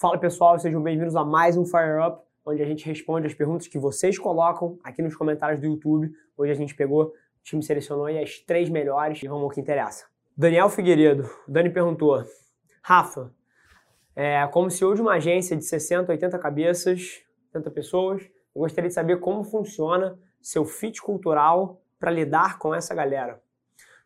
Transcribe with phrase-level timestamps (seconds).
[0.00, 3.68] Fala pessoal, sejam bem-vindos a mais um Fire Up, onde a gente responde as perguntas
[3.68, 6.10] que vocês colocam aqui nos comentários do YouTube.
[6.38, 7.12] Hoje a gente pegou, o
[7.44, 10.06] time selecionou aí as três melhores e vamos ao que interessa.
[10.34, 12.24] Daniel Figueiredo, Dani perguntou:
[12.82, 13.30] Rafa,
[14.16, 17.22] é, como CEO de uma agência de 60, 80 cabeças,
[17.52, 22.94] 80 pessoas, eu gostaria de saber como funciona seu fit cultural para lidar com essa
[22.94, 23.38] galera.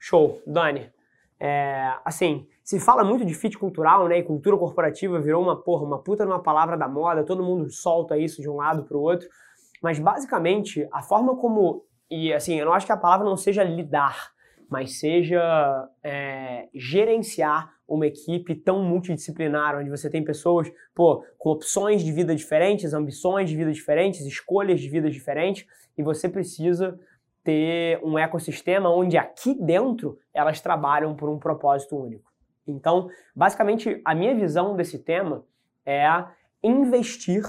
[0.01, 0.93] Show, Dani.
[1.39, 4.19] É, assim, se fala muito de fit cultural, né?
[4.19, 8.17] E cultura corporativa virou uma porra, uma puta numa palavra da moda, todo mundo solta
[8.17, 9.29] isso de um lado para o outro.
[9.83, 11.85] Mas basicamente, a forma como.
[12.11, 14.33] E assim, eu não acho que a palavra não seja lidar,
[14.71, 22.03] mas seja é, gerenciar uma equipe tão multidisciplinar, onde você tem pessoas, pô, com opções
[22.03, 25.67] de vida diferentes, ambições de vida diferentes, escolhas de vida diferentes,
[25.99, 26.99] e você precisa
[27.43, 32.34] ter um ecossistema onde aqui dentro elas trabalham por um propósito único.
[32.67, 35.45] Então, basicamente, a minha visão desse tema
[35.85, 36.07] é
[36.63, 37.45] investir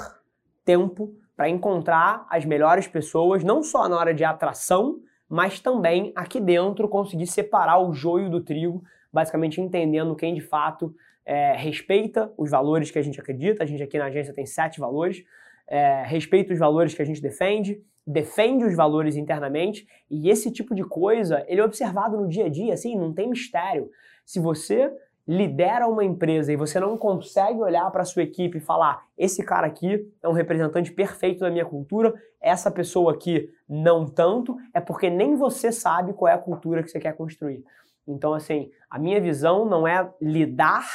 [0.64, 5.00] tempo para encontrar as melhores pessoas, não só na hora de atração,
[5.30, 10.94] mas também aqui dentro conseguir separar o joio do trigo, basicamente entendendo quem de fato
[11.26, 13.64] é, respeita os valores que a gente acredita.
[13.64, 15.24] A gente aqui na agência tem sete valores.
[15.68, 20.76] É, respeita os valores que a gente defende, defende os valores internamente e esse tipo
[20.76, 23.90] de coisa ele é observado no dia a dia, assim, não tem mistério.
[24.24, 24.94] Se você
[25.28, 29.68] lidera uma empresa e você não consegue olhar para sua equipe e falar: esse cara
[29.68, 35.10] aqui é um representante perfeito da minha cultura, essa pessoa aqui não tanto, é porque
[35.10, 37.64] nem você sabe qual é a cultura que você quer construir.
[38.08, 40.86] Então, assim, a minha visão não é lidar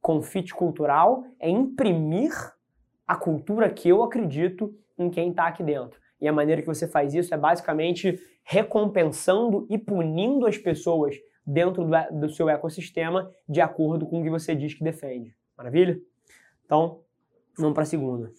[0.00, 2.32] com fit cultural, é imprimir
[3.06, 5.98] a cultura que eu acredito em quem está aqui dentro.
[6.20, 11.16] E a maneira que você faz isso é basicamente recompensando e punindo as pessoas
[11.52, 15.34] dentro do, do seu ecossistema de acordo com o que você diz que defende.
[15.56, 16.00] Maravilha?
[16.64, 17.00] Então,
[17.58, 18.30] vamos para a segunda.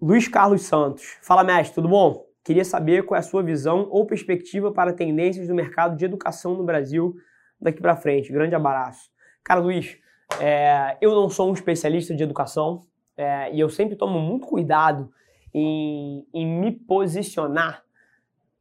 [0.00, 1.18] Luiz Carlos Santos.
[1.22, 2.26] Fala, mestre, tudo bom?
[2.42, 6.54] Queria saber qual é a sua visão ou perspectiva para tendências do mercado de educação
[6.54, 7.14] no Brasil
[7.60, 8.32] daqui para frente.
[8.32, 9.10] Grande abraço.
[9.44, 9.98] Cara, Luiz,
[10.40, 12.86] é, eu não sou um especialista de educação
[13.16, 15.10] é, e eu sempre tomo muito cuidado
[15.52, 17.84] em, em me posicionar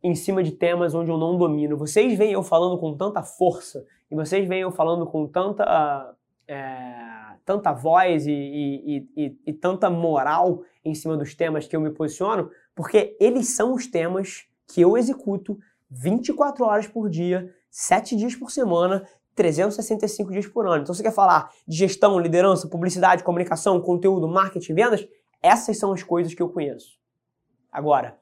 [0.01, 1.77] em cima de temas onde eu não domino.
[1.77, 6.15] Vocês veem eu falando com tanta força e vocês veem eu falando com tanta,
[6.47, 11.81] é, tanta voz e, e, e, e, tanta moral em cima dos temas que eu
[11.81, 15.57] me posiciono, porque eles são os temas que eu executo
[15.89, 19.05] 24 horas por dia, 7 dias por semana,
[19.35, 20.83] 365 dias por ano.
[20.83, 25.07] Então você quer falar de gestão, liderança, publicidade, comunicação, conteúdo, marketing, vendas?
[25.41, 26.99] Essas são as coisas que eu conheço.
[27.71, 28.17] Agora,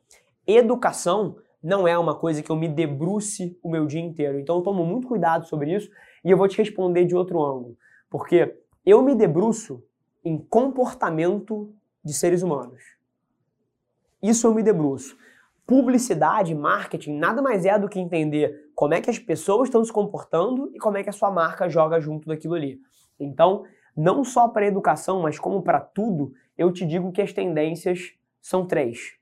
[0.45, 4.40] educação não é uma coisa que eu me debruce o meu dia inteiro.
[4.40, 5.90] Então eu tomo muito cuidado sobre isso
[6.23, 7.78] e eu vou te responder de outro ângulo.
[8.09, 9.84] Porque eu me debruço
[10.23, 11.73] em comportamento
[12.03, 12.81] de seres humanos.
[14.22, 15.18] Isso eu me debruço.
[15.66, 19.91] Publicidade, marketing, nada mais é do que entender como é que as pessoas estão se
[19.91, 22.79] comportando e como é que a sua marca joga junto daquilo ali.
[23.19, 28.13] Então, não só para educação, mas como para tudo, eu te digo que as tendências
[28.41, 29.18] são três.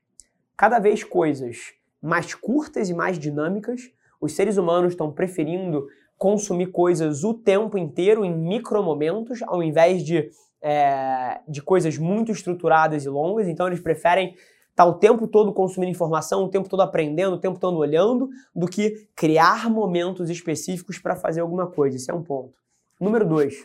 [0.56, 3.90] Cada vez coisas mais curtas e mais dinâmicas.
[4.20, 5.86] Os seres humanos estão preferindo
[6.18, 10.30] consumir coisas o tempo inteiro em micromomentos, ao invés de,
[10.62, 13.48] é, de coisas muito estruturadas e longas.
[13.48, 17.40] Então eles preferem estar tá o tempo todo consumindo informação, o tempo todo aprendendo, o
[17.40, 21.96] tempo todo olhando, do que criar momentos específicos para fazer alguma coisa.
[21.96, 22.54] Esse é um ponto.
[23.00, 23.62] Número dois,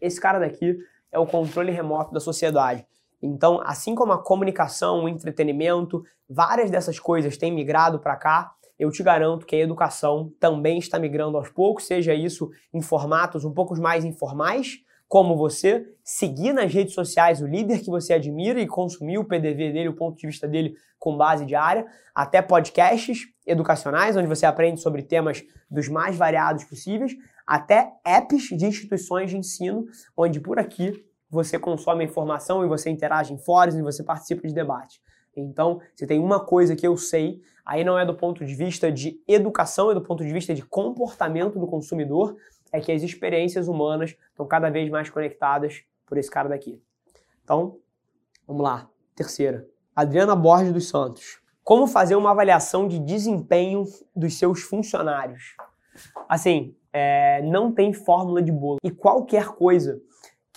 [0.00, 0.78] esse cara daqui
[1.10, 2.86] é o controle remoto da sociedade.
[3.22, 8.90] Então, assim como a comunicação, o entretenimento, várias dessas coisas têm migrado para cá, eu
[8.90, 13.52] te garanto que a educação também está migrando aos poucos, seja isso em formatos um
[13.52, 18.66] pouco mais informais, como você seguir nas redes sociais o líder que você admira e
[18.66, 24.16] consumir o PDV dele, o ponto de vista dele com base diária, até podcasts educacionais,
[24.16, 27.12] onde você aprende sobre temas dos mais variados possíveis,
[27.46, 29.84] até apps de instituições de ensino,
[30.16, 34.46] onde por aqui você consome a informação e você interage em fóruns e você participa
[34.46, 35.00] de debate.
[35.34, 38.92] Então, se tem uma coisa que eu sei, aí não é do ponto de vista
[38.92, 42.36] de educação, é do ponto de vista de comportamento do consumidor,
[42.70, 46.78] é que as experiências humanas estão cada vez mais conectadas por esse cara daqui.
[47.42, 47.78] Então,
[48.46, 48.90] vamos lá.
[49.16, 49.66] Terceira.
[49.96, 51.40] Adriana Borges dos Santos.
[51.64, 55.56] Como fazer uma avaliação de desempenho dos seus funcionários?
[56.28, 58.78] Assim, é, não tem fórmula de bolo.
[58.82, 60.00] E qualquer coisa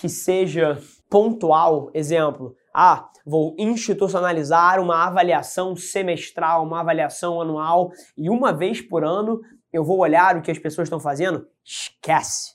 [0.06, 0.80] que seja
[1.10, 9.04] pontual, exemplo, ah, vou institucionalizar uma avaliação semestral, uma avaliação anual e uma vez por
[9.04, 9.42] ano
[9.74, 11.48] eu vou olhar o que as pessoas estão fazendo?
[11.64, 12.54] Esquece.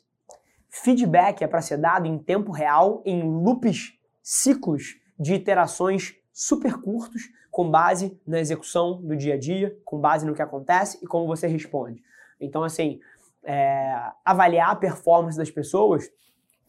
[0.69, 7.23] Feedback é para ser dado em tempo real, em loops ciclos de iterações super curtos,
[7.51, 11.27] com base na execução do dia a dia, com base no que acontece e como
[11.27, 12.01] você responde.
[12.41, 13.01] Então, assim,
[13.43, 13.93] é,
[14.25, 16.09] avaliar a performance das pessoas,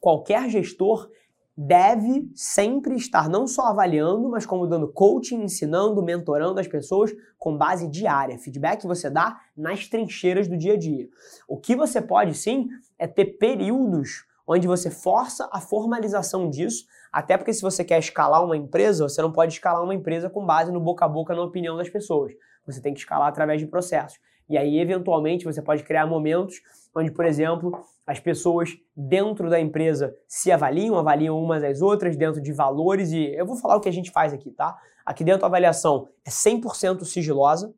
[0.02, 1.10] qualquer gestor
[1.56, 7.58] deve sempre estar não só avaliando, mas como dando coaching, ensinando, mentorando as pessoas com
[7.58, 8.40] base diária.
[8.40, 11.08] Feedback você dá nas trincheiras do dia a dia.
[11.48, 12.68] O que você pode sim
[12.98, 18.44] é ter períodos onde você força a formalização disso, até porque se você quer escalar
[18.44, 21.44] uma empresa, você não pode escalar uma empresa com base no boca a boca na
[21.44, 22.34] opinião das pessoas.
[22.66, 24.20] Você tem que escalar através de processos.
[24.52, 26.62] E aí, eventualmente, você pode criar momentos
[26.94, 27.72] onde, por exemplo,
[28.06, 33.34] as pessoas dentro da empresa se avaliam, avaliam umas às outras dentro de valores e
[33.34, 34.78] eu vou falar o que a gente faz aqui, tá?
[35.06, 37.74] Aqui dentro a avaliação é 100% sigilosa,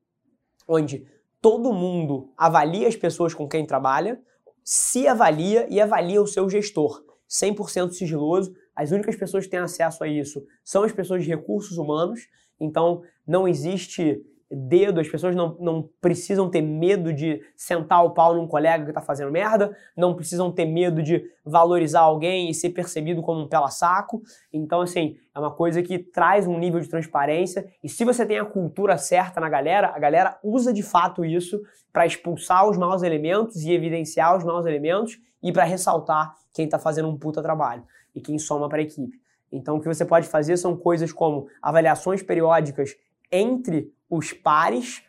[0.67, 1.05] onde
[1.39, 4.19] todo mundo avalia as pessoas com quem trabalha,
[4.63, 7.03] se avalia e avalia o seu gestor.
[7.29, 8.51] 100% sigiloso.
[8.75, 12.21] As únicas pessoas que têm acesso a isso são as pessoas de recursos humanos.
[12.59, 18.35] Então, não existe dedo, as pessoas não, não precisam ter medo de sentar o pau
[18.35, 22.69] num colega que está fazendo merda, não precisam ter medo de valorizar alguém e ser
[22.69, 24.21] percebido como um pela-saco.
[24.51, 28.39] Então, assim, é uma coisa que traz um nível de transparência e se você tem
[28.39, 31.61] a cultura certa na galera, a galera usa de fato isso
[31.91, 36.77] para expulsar os maus elementos e evidenciar os maus elementos e para ressaltar quem está
[36.77, 37.83] fazendo um puta trabalho
[38.15, 39.21] e quem soma para a equipe.
[39.51, 42.95] Então, o que você pode fazer são coisas como avaliações periódicas
[43.31, 45.03] entre os pares,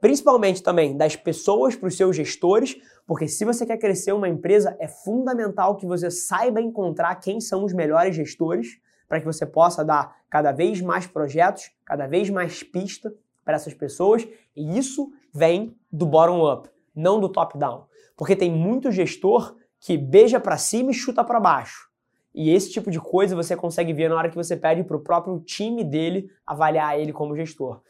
[0.00, 2.76] principalmente também das pessoas para os seus gestores,
[3.06, 7.64] porque se você quer crescer uma empresa, é fundamental que você saiba encontrar quem são
[7.64, 8.78] os melhores gestores
[9.08, 13.14] para que você possa dar cada vez mais projetos, cada vez mais pista
[13.44, 17.86] para essas pessoas, e isso vem do bottom up, não do top down.
[18.14, 21.88] Porque tem muito gestor que beija para cima e chuta para baixo.
[22.34, 25.00] E esse tipo de coisa você consegue ver na hora que você pede para o
[25.00, 27.80] próprio time dele avaliar ele como gestor.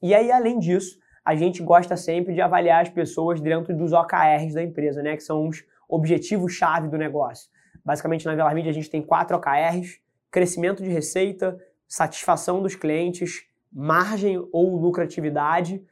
[0.00, 4.54] E aí, além disso, a gente gosta sempre de avaliar as pessoas dentro dos OKRs
[4.54, 5.16] da empresa, né?
[5.16, 7.50] Que são os objetivos-chave do negócio.
[7.84, 10.00] Basicamente, na Velar Media a gente tem quatro OKRs:
[10.30, 15.82] crescimento de receita, satisfação dos clientes, margem ou lucratividade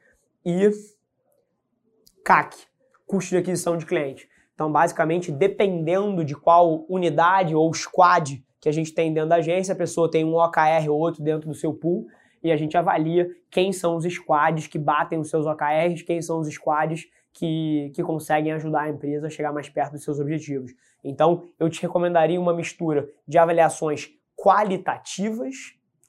[0.45, 0.71] e
[2.23, 2.57] CAC,
[3.05, 4.27] custo de aquisição de cliente.
[4.53, 9.73] Então, basicamente, dependendo de qual unidade ou squad que a gente tem dentro da agência,
[9.73, 12.07] a pessoa tem um OKR ou outro dentro do seu pool
[12.43, 16.39] e a gente avalia quem são os squads que batem os seus OKRs, quem são
[16.39, 20.71] os squads que, que conseguem ajudar a empresa a chegar mais perto dos seus objetivos.
[21.03, 25.55] Então, eu te recomendaria uma mistura de avaliações qualitativas,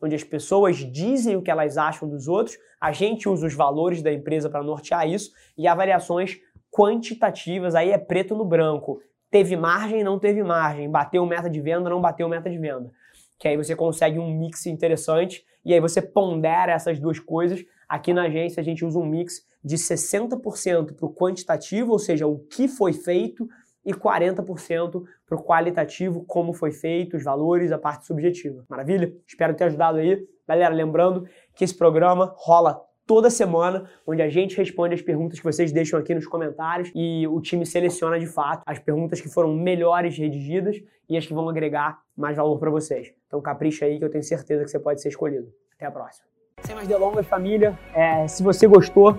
[0.03, 4.01] onde as pessoas dizem o que elas acham dos outros, a gente usa os valores
[4.03, 6.39] da empresa para nortear isso, e avaliações
[6.71, 9.01] quantitativas, aí é preto no branco.
[9.31, 12.91] Teve margem, não teve margem, bateu meta de venda, não bateu meta de venda.
[13.39, 17.65] Que aí você consegue um mix interessante e aí você pondera essas duas coisas.
[17.89, 22.27] Aqui na agência a gente usa um mix de 60% para o quantitativo, ou seja,
[22.27, 23.49] o que foi feito,
[23.85, 28.65] e 40% para o qualitativo, como foi feito, os valores, a parte subjetiva.
[28.69, 29.15] Maravilha?
[29.27, 30.27] Espero ter ajudado aí.
[30.47, 35.45] Galera, lembrando que esse programa rola toda semana, onde a gente responde as perguntas que
[35.45, 39.55] vocês deixam aqui nos comentários e o time seleciona de fato as perguntas que foram
[39.55, 40.77] melhores redigidas
[41.09, 43.11] e as que vão agregar mais valor para vocês.
[43.27, 45.49] Então capricha aí que eu tenho certeza que você pode ser escolhido.
[45.75, 46.29] Até a próxima.
[46.61, 49.19] Sem mais delongas, família, é, se você gostou